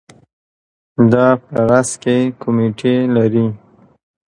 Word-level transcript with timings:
دا 1.11 1.27
په 1.45 1.57
راس 1.69 1.89
کې 2.01 2.17
کمیټې 2.41 2.95
لري. 3.15 3.47